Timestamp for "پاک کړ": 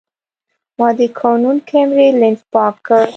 2.53-3.03